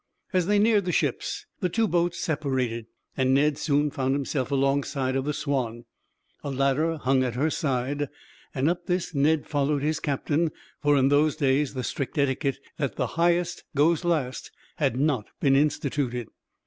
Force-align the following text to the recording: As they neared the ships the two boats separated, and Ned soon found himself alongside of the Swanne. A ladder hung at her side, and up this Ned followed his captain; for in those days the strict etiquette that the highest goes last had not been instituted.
As 0.33 0.47
they 0.47 0.57
neared 0.57 0.85
the 0.85 0.91
ships 0.91 1.45
the 1.59 1.69
two 1.69 1.87
boats 1.87 2.17
separated, 2.19 2.87
and 3.15 3.35
Ned 3.35 3.59
soon 3.59 3.91
found 3.91 4.15
himself 4.15 4.49
alongside 4.49 5.15
of 5.15 5.25
the 5.25 5.31
Swanne. 5.31 5.85
A 6.43 6.49
ladder 6.49 6.97
hung 6.97 7.23
at 7.23 7.35
her 7.35 7.51
side, 7.51 8.09
and 8.55 8.67
up 8.67 8.87
this 8.87 9.13
Ned 9.13 9.45
followed 9.45 9.83
his 9.83 9.99
captain; 9.99 10.49
for 10.81 10.97
in 10.97 11.09
those 11.09 11.35
days 11.35 11.75
the 11.75 11.83
strict 11.83 12.17
etiquette 12.17 12.57
that 12.77 12.95
the 12.95 13.09
highest 13.13 13.63
goes 13.75 14.03
last 14.03 14.49
had 14.77 14.97
not 14.99 15.27
been 15.39 15.55
instituted. 15.55 16.29